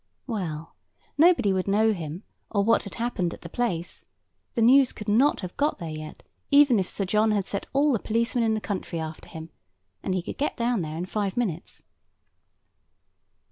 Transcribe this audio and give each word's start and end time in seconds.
Well, 0.25 0.75
nobody 1.15 1.53
would 1.53 1.67
know 1.67 1.93
him, 1.93 2.23
or 2.49 2.63
what 2.63 2.81
had 2.85 2.95
happened 2.95 3.35
at 3.35 3.41
the 3.41 3.49
Place. 3.49 4.03
The 4.55 4.61
news 4.63 4.93
could 4.93 5.07
not 5.07 5.41
have 5.41 5.55
got 5.57 5.77
there 5.77 5.91
yet, 5.91 6.23
even 6.49 6.79
if 6.79 6.89
Sir 6.89 7.05
John 7.05 7.29
had 7.29 7.45
set 7.45 7.67
all 7.71 7.91
the 7.91 7.99
policemen 7.99 8.43
in 8.43 8.55
the 8.55 8.61
county 8.61 8.97
after 8.97 9.27
him; 9.27 9.51
and 10.01 10.15
he 10.15 10.23
could 10.23 10.39
get 10.39 10.57
down 10.57 10.81
there 10.81 10.97
in 10.97 11.05
five 11.05 11.37
minutes. 11.37 11.83